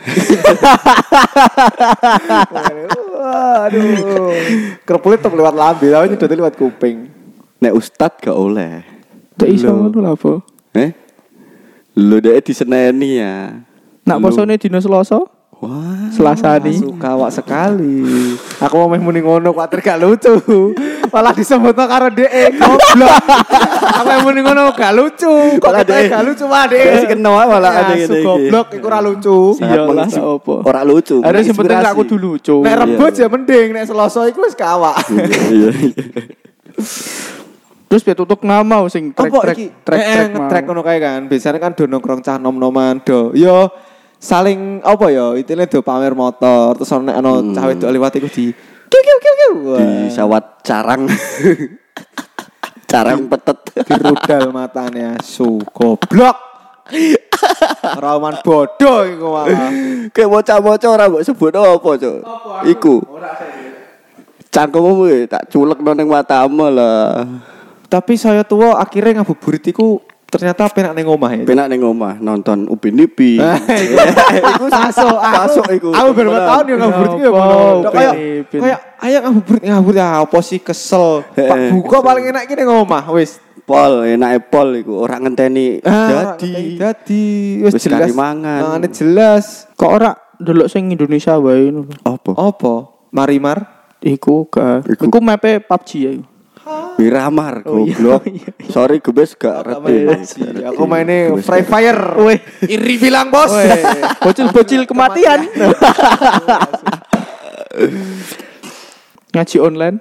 Waduh. 3.13 4.33
Kerupuk 4.81 5.13
tetep 5.13 5.29
lewat 5.29 5.53
lambe, 5.53 5.93
tapi 5.93 6.09
nyedot 6.09 6.33
lewat 6.33 6.57
kuping. 6.57 7.13
Nek 7.61 7.77
ustad 7.77 8.17
gak 8.17 8.33
oleh. 8.33 8.81
Dek 9.37 9.49
iso 9.53 9.69
Lho. 9.69 9.93
ngono 9.93 9.97
lho 10.01 10.09
apa? 10.17 10.31
Eh? 10.73 10.89
Lu 12.01 12.17
dek 12.17 12.49
diseneni 12.49 13.21
ya. 13.21 13.61
Nak 14.09 14.17
posone 14.19 14.57
dino 14.57 14.81
Selasa, 14.81 15.21
Wah. 15.63 16.11
Selasa 16.11 16.59
nih. 16.59 16.75
Suka 16.75 17.15
awak 17.15 17.31
sekali. 17.31 18.03
Aku 18.67 18.75
mau 18.83 18.91
meh 18.91 18.99
muni 18.99 19.23
ngono 19.23 19.55
kuatir 19.55 19.79
gak 19.79 20.01
lucu. 20.01 20.33
Malah 21.13 21.29
disebut 21.31 21.77
karo 21.77 22.09
DE 22.09 22.25
goblok. 22.51 23.13
Aku 23.93 24.01
mau 24.03 24.19
muni 24.25 24.41
ngono 24.41 24.73
gak 24.73 24.91
lucu. 24.91 25.61
Kok 25.61 25.61
Malah 25.63 25.85
DE. 25.85 26.09
gak 26.09 26.23
lucu 26.25 26.43
malah 26.43 26.65
DE. 26.65 26.81
Wis 26.89 27.05
kena 27.05 27.29
wae 27.31 27.45
malah 27.45 27.69
Ya, 27.69 27.79
ada 27.79 27.93
ngene 27.93 28.05
iki. 28.09 28.25
Goblok 28.25 28.67
iku 28.73 28.85
ora 28.87 28.99
lucu. 28.99 29.37
Sangat 29.53 29.77
Iyalah, 29.77 29.87
menginspirasi. 29.87 30.17
gak 30.17 30.41
apa. 30.41 30.55
Ora 30.65 30.81
lucu. 30.81 31.15
Ada 31.19 31.37
yang 31.39 31.53
penting 31.53 31.77
gak 31.79 31.95
kudu 31.95 32.15
lucu. 32.17 32.55
Nek 32.59 32.75
rebo 32.75 33.05
Iya. 33.05 33.15
ya 33.15 33.27
mending 33.29 33.67
nek 33.71 33.83
Selasa 33.85 34.21
iku 34.25 34.39
wis 34.41 34.53
ke 34.53 34.65
awak. 34.65 34.97
Iya, 35.53 35.69
iya. 35.71 35.91
Terus 37.85 38.01
biar 38.01 38.17
tutup 38.17 38.41
nama 38.41 38.81
sing 38.89 39.13
track 39.13 39.29
Apa 39.29 39.39
track 39.45 39.55
iki? 39.55 39.67
track 39.85 39.99
Eh, 39.99 40.09
track 40.09 40.29
nge-track 40.33 40.63
ngono 40.65 40.81
kae 40.81 40.97
kan. 40.97 41.19
Biasanya 41.29 41.59
kan 41.59 41.71
do 41.71 41.85
nongkrong 41.85 42.19
cah 42.19 42.35
nom-noman 42.35 42.97
do. 42.99 43.29
Yo 43.31 43.69
saling 44.17 44.81
apa 44.81 45.05
ya 45.07 45.35
intine 45.35 45.67
do 45.67 45.79
pamer 45.79 46.15
motor 46.15 46.73
terus 46.73 46.89
ono 46.89 47.05
nek 47.05 47.17
ono 47.19 47.31
Hmm. 47.35 47.53
cah 47.53 47.63
wedok 47.67 47.91
liwat 47.91 48.13
iku 48.15 48.27
di 48.27 48.49
kiu 49.01 49.17
kiu 49.17 49.33
kiu 49.33 49.53
Di 49.79 50.11
sawat 50.13 50.61
carang. 50.61 51.07
carang 52.91 53.25
petet. 53.25 53.57
di 53.73 53.93
rudal 53.97 54.53
matanya 54.53 55.17
su 55.25 55.57
goblok. 55.73 56.37
Rawan 57.97 58.43
bodoh 58.45 59.01
iku 59.07 59.27
malah. 59.33 59.71
Kayak 60.13 60.29
bocah-bocah 60.29 60.89
ora 60.91 61.05
mbok 61.09 61.23
sebut 61.25 61.55
apa, 61.55 61.89
Cuk? 61.97 62.19
Iku. 62.69 62.95
Cangkemmu 64.53 65.25
tak 65.25 65.49
culek 65.49 65.79
nang 65.81 66.05
matamu 66.05 66.69
lah. 66.69 67.25
Tapi 67.89 68.13
saya 68.13 68.45
tua 68.45 68.77
akhirnya 68.77 69.21
ngabuburit 69.21 69.65
iku 69.69 70.01
ternyata 70.33 70.65
penak 70.73 70.91
ning 70.97 71.05
omah 71.05 71.31
ya. 71.37 71.43
Penak 71.45 71.69
ning 71.69 71.81
omah 71.85 72.17
nonton 72.17 72.65
Upin 72.65 72.97
Ipin. 72.97 73.37
iku 74.57 74.65
masuk 74.65 75.17
aku. 75.21 75.37
Masuk 75.45 75.65
iku. 75.69 75.89
Aku 75.93 76.09
berapa 76.17 76.39
tahun 76.41 76.63
ya 76.65 76.75
ngabuburit 76.81 77.11
iku 77.13 77.21
ya 77.21 77.31
Kayak 77.93 78.13
kayak 78.49 78.79
ayo 78.99 79.17
ngabuburit 79.21 79.61
ngabuburit 79.61 79.99
ya 80.01 80.07
apa 80.25 80.37
sih 80.41 80.59
kesel. 80.59 81.21
Pak 81.37 81.57
buka 81.71 81.97
paling 82.01 82.25
enak 82.33 82.43
ki 82.49 82.53
ning 82.57 82.67
omah 82.67 83.05
wis. 83.13 83.37
Pol, 83.63 84.03
enake 84.03 84.43
pol 84.51 84.75
iku 84.75 85.07
ora 85.07 85.23
ngenteni 85.23 85.79
Ah, 85.87 86.35
jadi. 86.35 86.75
Dadi 86.75 87.23
wis 87.63 87.79
jelas. 87.79 88.11
mangan. 88.11 88.59
Mangane 88.75 88.91
jelas. 88.91 89.71
Kok 89.79 89.87
ora 89.87 90.11
delok 90.35 90.67
sing 90.67 90.91
Indonesia 90.91 91.39
wae 91.39 91.71
ngono. 91.71 91.87
Apa? 92.03 92.31
Apa? 92.35 92.73
Marimar? 93.15 93.87
Iku 94.03 94.51
ga. 94.51 94.83
Iku. 94.83 95.07
Iku 95.07 95.17
mepe 95.23 95.63
PUBG 95.63 95.89
ya. 95.95 96.11
iku. 96.11 96.27
Miramar 96.97 97.65
Oh, 97.65 97.83
iya, 97.83 97.95
goblok. 97.97 98.23
iya, 98.31 98.49
Sorry 98.69 99.01
gebes 99.01 99.33
gak 99.33 99.65
Gak 99.65 99.81
ngerti. 99.81 99.81
main 99.81 100.21
PUBG. 100.21 100.33
Aku 100.69 100.83
mainnya 100.85 101.33
Free 101.41 101.65
Fire. 101.65 102.01
Weh. 102.21 102.39
Iri 102.69 102.95
bilang 102.97 103.33
bos. 103.33 103.49
Bocil-bocil 104.21 104.85
kematian. 104.85 105.49
Ngaji 109.33 109.57
online. 109.59 109.97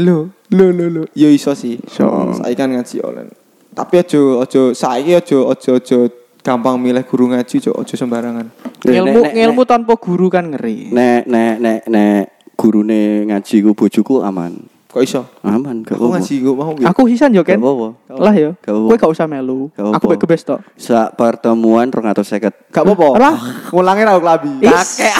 Lo, 0.00 0.32
lo, 0.48 0.66
lo, 0.72 0.86
lo. 0.88 1.02
Yo 1.12 1.28
iso 1.28 1.52
sih. 1.52 1.76
Iso. 1.76 2.32
Saya 2.40 2.56
kan 2.56 2.72
ngaji 2.72 3.04
online. 3.04 3.28
Tapi 3.72 4.00
ojo, 4.00 4.40
ojo, 4.40 4.62
saya 4.72 5.20
ojo, 5.20 5.48
ojo, 5.52 5.70
ojo 5.76 5.98
gampang 6.40 6.80
milih 6.80 7.04
guru 7.04 7.28
ngaji, 7.32 7.60
ojo, 7.60 7.72
ojo 7.76 7.94
sembarangan. 7.96 8.48
Nek, 8.48 8.88
Ngilmu 8.88 9.20
nek, 9.20 9.24
nek, 9.28 9.32
ngilmu 9.36 9.62
tanpa 9.68 9.92
guru 10.00 10.32
kan 10.32 10.48
ngeri. 10.48 10.88
Nek 10.88 11.28
nek 11.28 11.54
nek 11.60 11.80
nek 11.88 12.22
gurune 12.56 13.28
ngaji 13.28 13.56
ku 13.60 13.76
bojoku 13.76 14.24
aman. 14.24 14.71
Kok 14.92 15.00
iso? 15.00 15.24
Aman 15.40 15.80
gak 15.80 15.96
Aku 15.96 16.04
apa-apa. 16.04 16.20
ngaji 16.20 16.34
gue 16.36 16.52
mau. 16.52 16.72
Aku 16.84 17.02
hisan 17.08 17.32
yo 17.32 17.40
Gak 17.40 17.56
kan. 17.56 17.58
apa-apa. 17.58 17.88
Lah 18.12 18.34
yo. 18.36 18.50
Gak 18.54 18.68
apa-apa. 18.68 18.88
Kowe 18.92 18.96
gak 19.00 19.10
usah 19.10 19.24
melu. 19.24 19.60
Gak 19.66 19.80
Aku 19.80 19.88
apa-apa. 19.88 20.06
baik 20.06 20.20
gebes 20.20 20.42
tok. 20.44 20.60
Sak 20.76 21.16
pertemuan 21.16 21.88
250. 21.88 22.52
Gak 22.68 22.84
apa-apa. 22.84 23.06
Lah. 23.16 23.36
Ngulangin 23.72 24.04
aku 24.06 24.20
labi. 24.20 24.52
Is. 24.60 24.68
Kakek. 25.00 25.14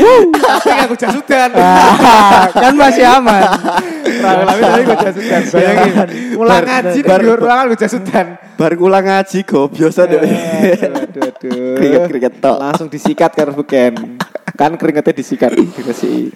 Tapi 0.40 0.70
aku 0.72 0.94
jasudan. 0.96 1.48
Ah, 1.54 2.48
kan 2.48 2.72
masih 2.74 3.04
aman. 3.04 3.42
Aku 3.44 4.42
labi 4.42 4.60
tapi 4.62 4.82
gue 4.82 4.96
jasudan. 5.02 5.40
Bayangin. 5.44 5.94
Ngulang 6.32 6.64
ngaji 6.64 6.98
di 6.98 7.12
ruangan 7.36 7.64
gue 7.68 7.78
jasudan. 7.78 8.26
Bar 8.56 8.72
ngulang 8.74 9.04
ngaji 9.04 9.38
go 9.42 9.68
biasa 9.68 10.00
deh. 10.06 10.16
Aduh, 10.16 11.22
aduh. 11.22 11.76
Keringet-keringet 11.76 12.34
tok. 12.40 12.56
Langsung 12.56 12.88
disikat 12.88 13.30
karo 13.30 13.52
buken. 13.52 14.16
Kan 14.56 14.74
keringetnya 14.74 15.12
disikat. 15.12 15.52
Dikasih. 15.52 16.32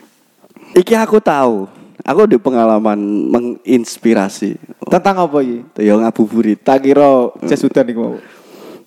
Iki 0.75 0.95
aku 0.97 1.17
tahu. 1.19 1.71
Aku 2.05 2.29
di 2.29 2.37
pengalaman 2.37 3.01
menginspirasi. 3.33 4.61
Tentang 4.93 5.25
apa 5.25 5.41
ini? 5.41 5.65
Yang 5.81 5.99
ngabuburit. 6.05 6.59
Tak 6.61 6.85
kira 6.85 7.33
jasudan 7.49 7.89
iku 7.89 8.01
mau. 8.05 8.17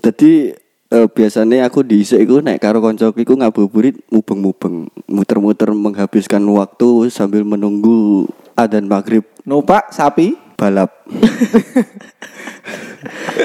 Jadi 0.05 0.53
eh, 0.93 1.07
biasanya 1.09 1.65
aku 1.65 1.81
diisik 1.81 2.21
iku 2.21 2.45
nek 2.45 2.61
karo 2.61 2.77
koncoku 2.77 3.25
iku 3.25 3.33
ngabuburit 3.33 4.05
mubeng-mubeng, 4.13 4.93
muter-muter 5.09 5.73
menghabiskan 5.73 6.45
waktu 6.45 7.09
sambil 7.09 7.41
menunggu 7.41 8.29
adzan 8.53 8.85
maghrib 8.85 9.25
Numpak 9.47 9.95
sapi. 9.95 10.46
Balap. 10.57 10.89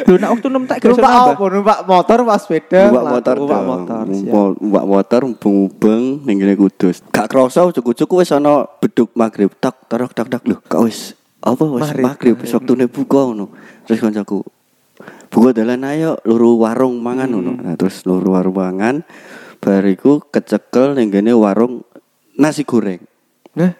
Lho 0.08 0.16
nek 0.18 0.30
waktu 0.34 0.48
nem 0.48 0.64
tak 0.64 0.82
gak 0.82 0.96
Numpak 0.96 1.12
apa? 1.12 1.44
Numpak 1.46 1.78
motor 1.86 2.18
pas 2.26 2.40
sepeda. 2.40 2.88
Numpak 2.88 3.04
motor 3.06 3.34
Numpak 3.38 3.62
motor. 3.62 4.04
Numpak- 4.08 4.56
Numpak 4.58 4.84
motor 4.88 5.20
mubeng-mubeng 5.28 6.02
ning 6.26 6.36
Kudus. 6.56 7.04
Gak 7.12 7.28
krasa 7.30 7.68
cukup-cukup 7.70 8.24
wis 8.24 8.32
ana 8.32 8.64
beduk 8.80 9.12
maghrib 9.14 9.52
tak 9.60 9.76
tarok 9.86 10.16
tak 10.16 10.32
tak 10.32 10.42
lho. 10.48 10.58
Kak 10.64 10.80
wis 10.82 11.14
apa 11.42 11.62
wis 11.68 11.82
Maghrib, 11.84 12.04
maghrib 12.06 12.34
wis 12.40 12.50
waktune 12.50 12.86
buka 12.88 13.20
ngono. 13.28 13.52
Terus 13.86 14.00
koncoku 14.00 14.40
buka 15.28 15.50
dalan 15.52 15.84
ayo 15.86 16.16
luru 16.24 16.64
warung 16.64 16.98
mangan 17.04 17.28
ngono. 17.30 17.52
Nah, 17.60 17.74
terus 17.76 18.02
luru 18.08 18.34
warung 18.34 18.56
mangan 18.56 19.04
bariku 19.60 20.24
kecekel 20.32 20.96
ning 20.98 21.12
ngene 21.12 21.36
warung 21.36 21.84
nasi 22.34 22.64
goreng. 22.64 23.04
Nah, 23.54 23.76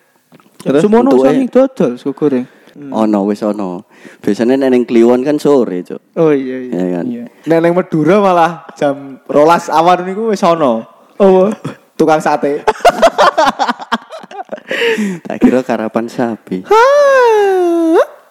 Terus 0.63 0.87
Semono 0.87 1.19
saking 1.19 1.51
dodol 1.51 1.99
sego 1.99 2.15
goreng. 2.15 2.47
Ono 2.73 3.19
wis 3.29 3.43
ono. 3.43 3.85
Biasanya 4.19 4.57
nek 4.57 4.71
ning 4.73 4.85
Kliwon 4.85 5.21
kan 5.21 5.37
sore, 5.37 5.85
Cuk. 5.85 6.17
Oh 6.17 6.33
iya 6.33 6.57
iya. 6.59 6.73
Ya 6.73 6.87
kan? 6.97 7.05
Iya. 7.05 7.25
Nek 7.45 7.59
neng 7.61 7.73
Madura 7.77 8.17
malah 8.19 8.65
jam 8.75 9.21
rolas 9.29 9.69
awan 9.69 10.05
niku 10.05 10.33
wis 10.33 10.41
ono. 10.41 10.83
Oh. 11.17 11.53
Tukang 11.95 12.19
sate. 12.19 12.61
Tak 15.23 15.37
kira 15.39 15.61
karapan 15.61 16.09
sapi. 16.09 16.65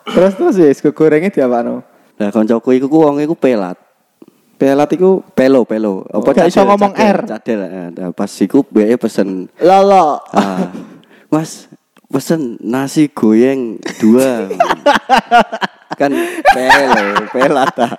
terus 0.04 0.34
terus 0.36 0.56
ya 0.58 0.68
sego 0.74 0.92
gorengnya 0.92 1.30
diapakno? 1.30 1.86
Lah 2.18 2.30
koncoku 2.30 2.74
iku 2.76 2.88
ku 2.90 2.98
wong 3.06 3.22
iku 3.22 3.38
pelat. 3.38 3.78
Pelat 4.58 4.90
iku 4.94 5.26
Pelo, 5.34 5.66
pelo. 5.66 6.06
Apa 6.06 6.38
Gak 6.38 6.54
iso 6.54 6.62
ngomong 6.62 6.94
cadel, 6.94 7.18
R. 7.18 7.20
Cadel. 7.26 7.60
eh, 7.66 7.88
nah, 7.98 8.10
pas 8.14 8.30
iku 8.30 8.62
BE 8.62 8.94
pesen. 8.98 9.50
lolo. 9.58 10.22
ah, 10.34 10.70
mas, 11.34 11.66
pesen 12.12 12.60
nasi 12.60 13.08
goyeng 13.08 13.80
dua. 14.04 14.52
kan 16.00 16.12
pelo, 16.52 17.08
pelat 17.32 17.76
ah. 17.80 17.94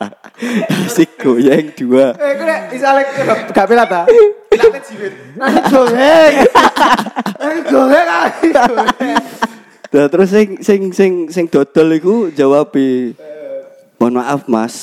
Nasi 0.68 1.08
goyeng 1.16 1.72
dua. 1.72 2.12
Eh, 2.20 2.32
nek 2.44 2.60
misalnya 2.68 3.02
gak 3.50 3.66
pelat 3.66 3.88
ta? 3.88 4.02
Pelatnya 4.52 4.80
jiwit. 4.84 5.12
Nasi 5.40 5.60
goreng. 5.72 6.34
Nasi 7.40 7.60
goreng 7.66 8.06
nasi. 8.06 8.48
Nah, 9.92 10.08
terus 10.08 10.28
sing 10.32 10.48
sing 10.64 10.80
sing 10.92 11.12
sing 11.28 11.44
dodol 11.52 11.92
iku 11.96 12.32
jawab 12.32 12.72
Mohon 14.00 14.18
maaf 14.18 14.50
Mas, 14.50 14.74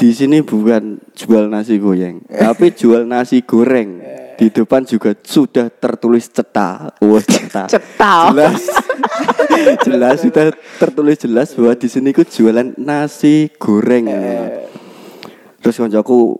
di 0.00 0.16
sini 0.16 0.40
bukan 0.40 0.96
jual 1.12 1.52
nasi 1.52 1.76
goyeng, 1.76 2.24
tapi 2.32 2.72
jual 2.72 3.04
nasi 3.04 3.44
goreng. 3.44 4.00
Di 4.34 4.50
depan 4.50 4.82
juga 4.82 5.14
sudah 5.14 5.70
tertulis 5.70 6.26
cetak. 6.26 6.98
Wah, 6.98 7.22
cetak. 7.22 7.68
Cetak. 7.74 8.24
Jelas. 8.34 8.62
jelas 9.86 10.16
sudah 10.22 10.44
tertulis 10.76 11.16
jelas 11.22 11.48
bahwa 11.54 11.74
di 11.78 11.88
sini 11.88 12.10
ku 12.10 12.26
jualan 12.26 12.74
nasi 12.76 13.48
goreng. 13.56 14.10
Terus 15.62 15.76
koncoku 15.78 16.38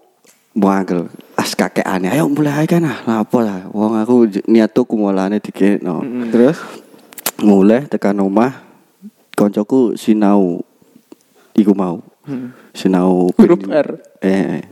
muangkel. 0.54 1.06
As 1.34 1.54
kakek 1.54 1.82
aneh, 1.82 2.14
ayo 2.14 2.30
mulai 2.30 2.66
kan 2.66 2.86
ah, 2.86 3.26
apa 3.26 3.38
lah. 3.42 3.60
Wong 3.74 3.98
aku 3.98 4.30
niat 4.46 4.70
tuku 4.70 4.94
mulane 4.94 5.42
dikekno. 5.42 6.02
Terus 6.30 6.58
mulai 7.42 7.86
tekan 7.90 8.18
omah 8.22 8.62
koncoku 9.34 9.98
sinau 9.98 10.62
iku 11.54 11.74
mau 11.74 11.98
sinau 12.70 13.30
Huruf 13.34 13.58
pen- 13.66 13.74
R. 13.74 13.88
eh 14.22 14.62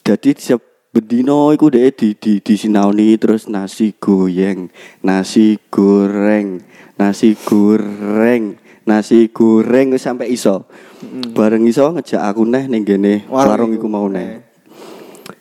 jadi 0.00 0.32
siap 0.32 0.64
bendino 0.90 1.54
iku 1.54 1.70
dhek 1.70 1.94
di 1.94 2.08
di 2.18 2.32
disinaoni 2.42 3.14
terus 3.14 3.46
nasi 3.46 3.94
goyeng, 3.94 4.74
nasi 5.06 5.54
goreng, 5.70 6.58
nasi 6.98 7.38
goreng, 7.38 8.58
nasi 8.82 9.30
goreng 9.30 9.94
sampai 9.94 10.34
iso. 10.34 10.66
Bareng 11.30 11.62
iso 11.70 11.94
ngejak 11.94 12.18
aku 12.18 12.42
neh 12.42 12.66
ning 12.66 12.82
gene 12.82 13.22
warung 13.30 13.70
iku 13.70 13.86
mau 13.86 14.10
neh. 14.10 14.42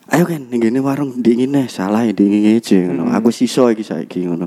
Ayo 0.09 0.25
kan 0.29 0.45
ning 0.49 0.61
gene 0.61 0.79
warung 0.85 1.17
dingin 1.17 1.53
neh, 1.53 1.65
salah 1.65 2.05
ya 2.05 2.13
dingin 2.13 2.53
aja 2.53 2.77
ngono. 2.85 3.09
Aku 3.09 3.33
siso 3.33 3.73
iki 3.73 3.81
saiki 3.81 4.29
ngono. 4.29 4.45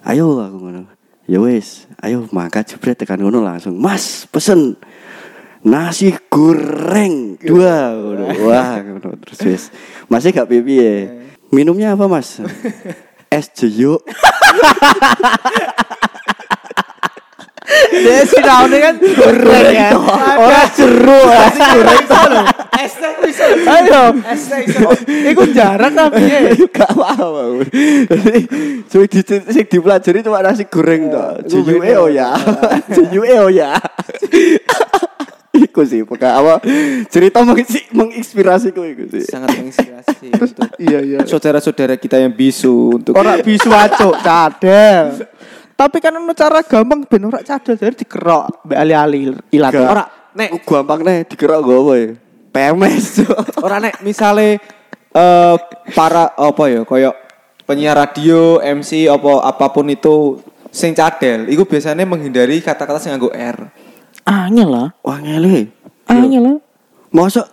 Ayo 0.00 0.40
aku 0.40 0.56
ngono. 0.64 0.88
Ya 1.26 1.42
wis, 1.42 1.90
ayo 2.00 2.24
mangkat 2.30 2.70
jebret 2.70 2.96
tekan 2.96 3.18
ngono 3.18 3.42
langsung. 3.42 3.74
Mas, 3.76 4.30
pesen 4.30 4.78
nasi 5.66 6.14
goreng 6.30 7.34
dua. 7.42 7.90
Wah, 8.46 8.78
terus 9.26 9.40
wis. 9.42 9.62
Masih 10.06 10.30
gak 10.30 10.46
pipi 10.46 10.78
ya. 10.78 11.10
Minumnya 11.50 11.98
apa, 11.98 12.06
Mas? 12.06 12.38
Es 13.26 13.50
jeruk. 13.58 14.06
Dia 17.90 18.22
sinaune 18.22 18.78
kan 18.78 18.94
goreng 19.02 19.74
ya. 19.74 19.90
Ora 20.38 20.62
jeruk. 20.70 21.26
Nasi 21.26 21.58
goreng 21.58 22.02
to 22.06 22.22
lho. 22.30 22.42
Es 22.78 22.94
teh 22.94 23.12
iso. 23.26 23.46
Ayo. 23.66 24.02
Es 24.22 24.42
teh 24.46 24.62
iso. 24.62 24.88
Iku 25.34 25.42
jarak 25.50 25.90
ta 25.90 26.06
piye? 26.06 26.54
Gak 26.76 26.86
apa-apa. 26.94 27.66
Jadi 27.66 28.46
sing 28.86 29.10
di 29.10 29.20
sing 29.26 29.66
dipelajari 29.66 30.22
cuma 30.22 30.38
nasi 30.46 30.70
goreng 30.70 31.10
to. 31.10 31.50
Jujuke 31.50 31.90
oh 31.98 32.06
ya. 32.06 32.38
Jujuke 32.94 33.34
oh 33.42 33.50
ya. 33.50 33.74
Iku 35.56 35.80
sih 35.88 36.04
pokoknya 36.04 36.36
apa 36.36 36.54
cerita 37.08 37.40
mengisi- 37.40 37.88
menginspirasiku 37.92 38.80
iku 38.84 39.04
sih. 39.08 39.24
Sangat 39.24 39.56
menginspirasi 39.56 40.26
untuk 40.36 40.68
Iya 40.76 40.98
iya. 41.00 41.18
saudara-saudara 41.24 41.96
kita 41.96 42.20
yang 42.20 42.32
bisu 42.32 43.00
untuk 43.00 43.16
Ora 43.16 43.40
bisu 43.40 43.72
acuk 43.72 44.20
cadel. 44.20 45.24
Tapi 45.76 45.96
kan 46.00 46.16
ono 46.16 46.32
cara 46.32 46.64
gampang 46.64 47.04
ben 47.04 47.28
ora 47.28 47.40
cadel 47.44 47.76
dari 47.76 47.96
dikerok 47.96 48.64
mbek 48.64 48.78
ali-ali 48.80 49.20
ilat. 49.52 49.72
Ora 49.76 50.04
nek 50.32 50.64
gampang 50.64 51.00
nih 51.04 51.28
dikerok 51.28 51.60
gue 51.64 51.76
apa 51.76 51.94
ya? 51.96 52.08
PMS. 52.56 53.06
Orang 53.64 53.80
nek 53.84 54.00
misale 54.00 54.56
eh 55.12 55.56
para 55.92 56.32
apa 56.32 56.64
ya 56.68 56.84
koyo 56.88 57.12
penyiar 57.66 57.98
radio, 57.98 58.62
MC 58.62 59.10
apa 59.10 59.42
apa 59.42 59.66
pun 59.74 59.90
itu 59.90 60.38
sing 60.70 60.94
cadel, 60.94 61.50
itu 61.50 61.66
biasanya 61.66 62.06
menghindari 62.06 62.62
kata-kata 62.62 63.00
sing 63.02 63.10
nganggo 63.10 63.34
R. 63.34 63.58
angel 64.26 64.68
lah. 64.68 64.88
Wah 65.00 65.18
ngele. 65.22 65.70
Angel 66.10 66.42
lah. 66.42 66.56
Masa 67.14 67.46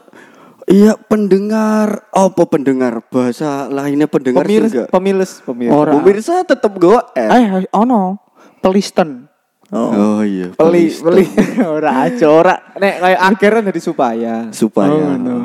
iya 0.65 0.97
pendengar 0.97 2.09
apa 2.09 2.43
pendengar 2.49 3.05
bahasa 3.07 3.69
lainnya 3.69 4.09
pendengar 4.09 4.43
Pemilis, 4.43 4.71
enggak? 4.73 4.87
pemilis, 4.89 5.31
pemilis. 5.45 5.71
Ora. 5.71 5.91
Pemirsa 5.95 6.43
tetap 6.43 6.73
gue. 6.75 6.99
Eh 7.15 7.69
ono 7.71 8.17
pelisten. 8.59 9.29
Oh, 9.73 10.21
iya. 10.21 10.53
Peli, 10.53 10.93
peli. 10.93 11.25
ora 11.65 12.05
aja 12.05 12.29
ora. 12.29 12.55
Nek 12.77 12.93
kayak 13.01 13.21
akhirnya 13.25 13.61
jadi 13.73 13.81
supaya. 13.81 14.33
supaya 14.53 14.93
Oh, 14.93 15.17
no. 15.17 15.35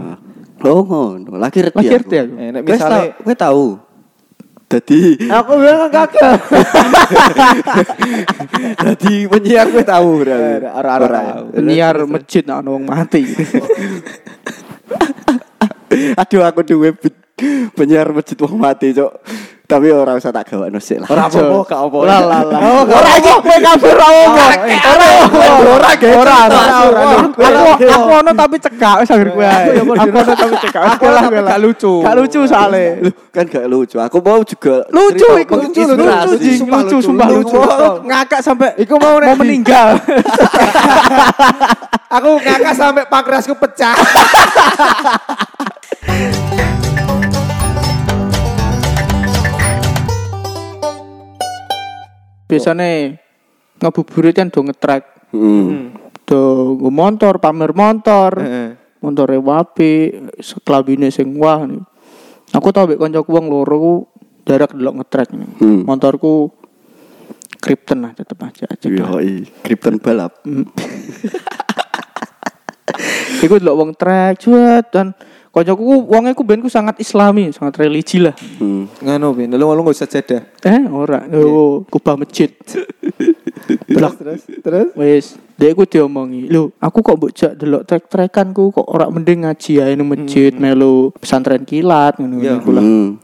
oh 0.69 0.83
ngono 0.85 1.33
ngerti 1.41 1.73
Lagi 1.73 1.89
ngerti 1.89 2.17
aku. 2.21 2.33
Eh, 2.37 2.49
nek 2.53 2.63
misale 2.67 2.93
tau- 2.93 3.13
kowe 3.25 3.35
tahu 3.35 3.65
Dadi 4.69 5.17
Aku 5.33 5.57
bilang 5.57 5.89
kakak. 5.89 6.45
dadi 8.85 9.25
penyiar 9.25 9.73
kowe 9.73 9.81
tahu 9.81 10.21
berarti. 10.21 10.69
Ora, 10.69 10.93
ora. 11.01 11.41
Niar 11.57 12.05
masjid 12.05 12.45
ono 12.45 12.77
wong 12.77 12.85
mati. 12.85 13.25
Aduh 16.21 16.45
aku 16.45 16.61
duwe 16.69 16.93
penyiar 17.73 18.13
masjid 18.13 18.37
wong 18.37 18.61
mati, 18.61 18.93
Cok. 18.93 19.13
Tapi 19.69 19.93
ora 19.93 20.17
usah 20.17 20.33
tak 20.33 20.49
gawakno 20.49 20.81
sik 20.81 21.05
lah. 21.05 21.13
Ora 21.13 21.29
apa-apa, 21.29 21.61
gak 21.69 21.81
apa. 21.93 21.99
Lah 22.09 22.21
lah 22.25 22.41
lah. 22.41 22.61
Ora 22.89 23.21
iki 23.21 23.29
kowe 23.37 23.53
kabeh 23.53 23.91
ora 23.93 24.09
ngomong. 24.09 24.49
Ora 24.81 25.09
Ora 25.77 25.91
ge. 25.93 26.09
Ora 26.17 26.37
ora. 26.49 26.89
ora. 26.89 27.21
Aku 27.29 27.85
aku 27.85 28.11
ono 28.17 28.33
tapi 28.33 28.57
cekak 28.57 29.05
wis 29.05 29.13
anggere 29.13 29.37
kowe 29.37 29.45
ae. 29.45 29.77
Aku 29.77 30.17
ono 30.25 30.33
tapi 30.33 30.57
cekak. 30.57 30.83
Aku 30.97 31.05
lah 31.13 31.29
gak 31.29 31.61
lucu. 31.61 32.01
Gak 32.01 32.17
lucu 32.17 32.41
soalnya. 32.49 33.13
Kan 33.29 33.45
gak 33.45 33.69
lucu. 33.69 34.01
Aku 34.01 34.25
mau 34.25 34.41
juga 34.41 34.89
Lucu 34.89 35.29
iku 35.37 35.61
lucu 35.61 35.85
lucu 35.85 36.09
lucu 36.65 36.97
sumpah 37.05 37.29
lucu. 37.29 37.61
Ngakak 38.09 38.41
sampai 38.41 38.73
Iku 38.81 38.97
mau 38.97 39.21
mau 39.21 39.37
meninggal. 39.37 40.01
Aku 42.17 42.41
ngakak 42.41 42.73
sampai 42.73 43.05
pankreasku 43.05 43.53
pecah. 43.53 43.93
Biasanya 52.49 53.21
ngabuburit 53.79 54.35
kan 54.35 54.49
do 54.49 54.65
ngetrek. 54.65 55.05
Hmm. 55.31 55.93
Do 56.25 56.75
motor, 56.89 57.39
pamer 57.39 57.77
motor. 57.77 58.33
Heeh. 58.41 58.71
Montore 58.99 59.39
wapi, 59.39 60.11
seklabine 60.43 61.13
sing 61.15 61.39
wah. 61.39 61.63
nih. 61.63 61.79
Aku 62.57 62.75
tau 62.75 62.89
mek 62.89 62.99
kancaku 62.99 63.31
wong 63.31 63.47
loro 63.47 63.77
ku 63.79 63.95
jarak 64.49 64.75
delok 64.75 65.05
ngetrek. 65.05 65.29
nih. 65.37 65.51
Hmm. 65.63 65.81
Motorku 65.87 66.51
Krypton 67.59 68.03
lah 68.03 68.13
tetep 68.17 68.39
aja 68.43 68.67
aja. 68.67 68.87
Yoi, 68.89 69.47
Krypton 69.63 70.03
balap. 70.03 70.43
Iku 73.45 73.63
delok 73.63 73.77
wong 73.79 73.91
trek 73.95 74.43
cuat 74.43 74.91
dan 74.91 75.15
kancaku 75.61 75.83
ku 75.83 75.97
wonge 76.09 76.31
ku 76.33 76.43
ben 76.47 76.63
ku 76.63 76.71
sangat 76.71 76.97
islami, 77.03 77.51
sangat 77.51 77.77
religi 77.83 78.23
lah. 78.23 78.35
Hmm. 78.63 78.87
Nganu 79.03 79.35
bin, 79.35 79.51
lu 79.55 79.67
lu 79.67 79.81
gak 79.87 79.95
usah 79.95 80.09
jeda. 80.09 80.39
Eh 80.63 80.83
ora, 80.89 81.27
oh, 81.35 81.83
kubah 81.91 82.15
masjid. 82.17 82.51
Terus 83.69 84.15
terus 84.17 84.43
terus. 84.65 84.89
Wis, 84.97 85.27
dia 85.61 85.77
ku 85.77 85.85
diomongi, 85.85 86.49
"Lho, 86.49 86.73
aku 86.81 87.05
kok 87.05 87.17
mbok 87.21 87.33
jak 87.37 87.53
delok 87.59 87.85
trek-trekanku 87.85 88.73
kok 88.73 88.87
ora 88.89 89.13
mending 89.13 89.45
ngaji 89.45 89.73
ae 89.85 89.93
nang 89.93 90.09
masjid 90.09 90.53
melu 90.57 91.13
pesantren 91.21 91.69
kilat 91.69 92.17
ngono 92.17 92.41
Iya. 92.41 92.63
iku 92.63 92.71
lah." 92.73 92.85
Hmm. 92.85 93.21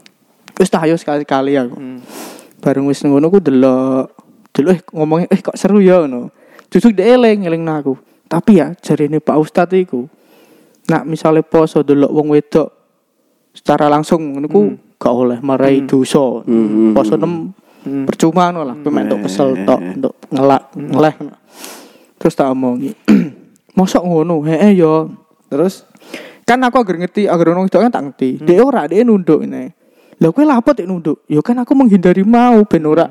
Wis 0.53 0.69
tak 0.69 0.85
ayo 0.85 0.95
sekali-kali 1.01 1.57
aku. 1.57 1.75
Bareng 2.61 2.85
wis 2.85 3.01
ngono 3.01 3.29
ku 3.33 3.41
delok 3.41 4.13
delok 4.53 4.71
eh 4.75 4.81
ngomongnya 4.93 5.27
eh 5.33 5.39
kok 5.41 5.57
seru 5.57 5.81
ya 5.81 6.05
ngono. 6.05 6.29
Justru 6.69 6.93
dia 6.93 7.17
eling 7.17 7.47
eling 7.49 7.65
aku. 7.65 7.97
Tapi 8.29 8.61
ya 8.61 8.73
jarine 8.85 9.17
Pak 9.21 9.37
Ustadz 9.39 9.73
iku 9.77 10.05
nak 10.89 11.03
misalnya 11.09 11.41
poso 11.41 11.81
delok 11.81 12.11
wong 12.13 12.27
wedok 12.33 12.69
secara 13.55 13.89
langsung 13.89 14.35
ngono 14.35 14.47
ku 14.51 14.61
gak 14.99 15.13
oleh 15.13 15.39
marai 15.41 15.83
dosa. 15.85 16.43
Hmm. 16.45 16.93
Poso 16.93 17.15
nem 17.17 17.51
percuma 18.05 18.49
ngono 18.49 18.73
lah, 18.73 18.75
mek 18.77 19.03
entuk 19.05 19.19
kesel 19.29 19.65
tok, 19.65 19.79
entuk 19.81 20.13
ngelak 20.33 20.63
ngeleh. 20.73 21.15
Terus 22.17 22.33
tak 22.33 22.49
omongi. 22.49 22.91
Mosok 23.77 24.03
ngono, 24.07 24.41
heeh 24.47 24.71
ya. 24.79 25.05
Terus 25.51 25.85
Kan 26.45 26.61
aku 26.61 26.77
agar 26.77 27.01
ngerti, 27.01 27.25
agar 27.25 27.57
orang 27.57 27.65
itu 27.65 27.73
kan 27.81 27.89
tak 27.89 28.05
ngerti. 28.05 28.37
Dia 28.45 28.61
ora, 28.61 28.85
dia 28.85 29.01
nunduk 29.01 29.41
ini. 29.41 29.65
Lah 30.21 30.29
kowe 30.29 30.45
lha 30.45 30.61
apa 30.61 30.77
tek 30.77 30.85
nunduk? 30.85 31.25
Ya 31.25 31.41
kan 31.41 31.57
aku 31.57 31.73
menghindari 31.73 32.21
mau 32.21 32.61
ben 32.69 32.85
ora 32.85 33.09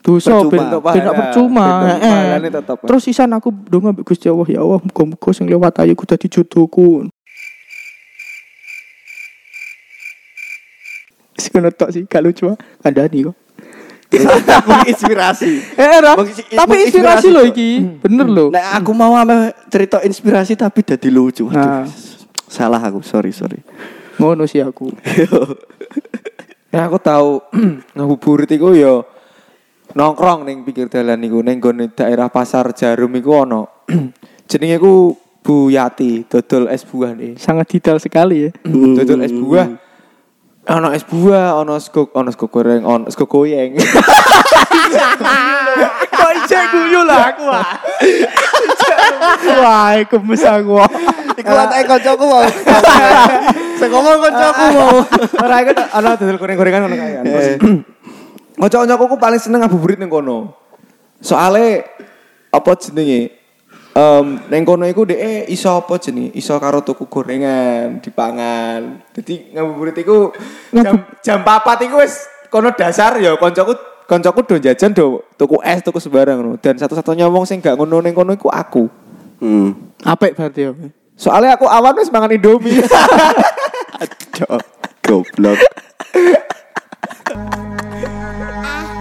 dosa 0.00 0.32
Percuma. 0.32 0.80
ben 0.80 0.96
ben 0.96 1.12
percuma. 1.12 1.66
Heeh. 1.86 2.00
pahalane 2.00 2.48
tetep. 2.48 2.76
Terus 2.82 3.02
sisan 3.04 3.30
aku 3.30 3.52
donga 3.52 3.92
mbek 3.92 4.04
Gusti 4.04 4.26
Allah, 4.26 4.48
ya 4.48 4.60
Allah 4.60 4.80
muga-muga 4.80 5.30
sing 5.30 5.44
lewat 5.44 5.76
ayu 5.78 5.92
ku 5.92 6.04
dadi 6.04 6.26
jodohku. 6.26 7.04
Sekono 11.36 11.72
tok 11.72 11.90
sih, 11.90 12.02
gak 12.04 12.20
lucu 12.20 12.44
ah. 12.46 12.56
Kandani 12.80 13.24
kok. 13.24 13.36
Menginspirasi. 14.66 15.50
Eh, 15.80 15.88
ora. 15.94 16.12
Mengisi- 16.18 16.48
Tapi 16.50 16.74
inspirasi 16.84 17.28
loh 17.30 17.44
iki. 17.46 17.80
Bener 18.02 18.26
loh. 18.26 18.48
Nah, 18.50 18.76
aku 18.76 18.90
mau 18.90 19.14
ame 19.14 19.54
cerita 19.70 20.02
inspirasi 20.02 20.58
tapi 20.58 20.82
jadi 20.82 21.08
lucu. 21.08 21.46
Nah. 21.46 21.86
Salah 22.44 22.82
aku, 22.82 23.00
sorry, 23.00 23.30
sorry. 23.30 23.62
Ngono 24.16 24.44
sih 24.44 24.60
aku. 24.60 24.90
Ya 26.70 26.86
aku 26.86 27.02
tahu 27.02 27.42
ngabuburit 27.98 28.46
iku 28.46 28.70
ya 28.70 29.02
nongkrong 29.94 30.46
ning 30.46 30.62
pinggir 30.62 30.86
dalan 30.86 31.22
iku 31.26 31.42
ning 31.42 31.58
gone 31.58 31.90
daerah 31.90 32.30
Pasar 32.30 32.70
Jarum 32.74 33.10
iku 33.18 33.46
ono. 33.46 33.86
Jenenge 34.50 34.76
iku 34.78 35.14
Bu 35.40 35.72
Yati, 35.72 36.28
dodol 36.28 36.68
es 36.68 36.84
buah 36.84 37.16
nih. 37.16 37.40
Sangat 37.40 37.72
detail 37.72 37.96
sekali 37.96 38.44
ya. 38.44 38.50
Dodol 38.68 39.24
es 39.24 39.32
buah. 39.32 39.66
Ono 40.70 40.92
es 40.92 41.02
buah, 41.08 41.56
ono 41.56 41.80
sego, 41.80 42.12
ono 42.12 42.28
sego 42.28 42.52
goreng, 42.52 42.84
ono 42.84 43.08
sego 43.08 43.24
goyeng. 43.24 43.80
Kok 46.10 46.30
ijek 46.44 46.64
guyu 46.76 47.00
lah 47.08 47.32
aku 47.32 47.48
ah. 47.48 47.80
Wah, 49.64 49.96
gemes 50.04 50.44
aku. 50.44 50.76
Iku 51.40 51.52
atake 51.56 51.84
kancaku 51.88 52.24
mau. 52.28 52.44
Sing 53.80 53.88
ngomong 53.88 54.20
kancaku 54.20 54.64
mau. 54.76 55.00
Ora 55.40 55.56
iku 55.64 55.72
ono 55.72 56.08
dodol 56.20 56.36
goreng-gorengan 56.36 56.80
ngono 56.84 56.96
kae 57.00 57.24
kan. 58.60 58.68
Terus 58.68 58.84
Kanca-kancaku 58.84 59.04
ku 59.08 59.16
paling 59.16 59.40
seneng 59.40 59.64
ngabuburit 59.64 59.96
ning 59.96 60.12
kono. 60.12 60.52
Soale 61.24 61.88
apa 62.52 62.76
jenenge? 62.76 63.40
em 63.90 64.38
neng 64.46 64.62
kono 64.62 64.86
iku 64.86 65.08
dhek 65.08 65.48
iso 65.48 65.80
apa 65.80 65.96
jenenge? 65.96 66.36
Iso 66.36 66.60
karo 66.60 66.84
tuku 66.84 67.08
gorengan, 67.08 68.04
dipangan. 68.04 69.00
Dadi 69.16 69.56
ngabuburit 69.56 69.96
iku 69.98 70.30
jam 70.76 71.08
jam 71.24 71.38
4 71.42 71.86
iku 71.88 72.04
wis 72.04 72.28
kono 72.52 72.70
dasar 72.76 73.16
ya 73.18 73.34
koncoku 73.40 73.74
koncoku 74.06 74.40
do 74.46 74.56
jajan 74.58 74.94
do 74.94 75.22
tuku 75.34 75.58
es 75.64 75.80
tuku 75.80 75.98
sembarang 75.98 76.38
ngono. 76.38 76.54
Dan 76.60 76.76
satu-satunya 76.76 77.32
wong 77.32 77.48
sing 77.48 77.64
gak 77.64 77.80
ngono 77.80 78.04
ning 78.04 78.12
kono 78.12 78.36
iku 78.36 78.52
aku. 78.52 78.84
Hmm. 79.40 79.96
Apik 80.04 80.36
berarti 80.36 80.68
ya. 80.68 80.72
Soalnya 81.16 81.56
aku 81.56 81.68
awan 81.68 81.96
wis 82.00 82.12
mangan 82.12 82.32
Indomie. 82.32 82.80
Cok, 84.40 84.60
goblok. 85.04 85.60
Ah. 88.32 88.99